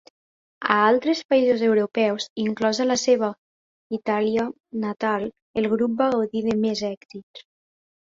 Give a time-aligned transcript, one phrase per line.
[0.75, 3.31] A altres països europeus, inclosa la seva
[4.01, 4.49] Itàlia
[4.89, 5.31] natal,
[5.63, 7.51] el grup va gaudir de més èxits.